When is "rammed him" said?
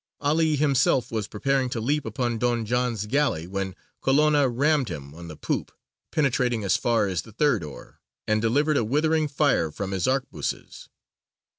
4.49-5.13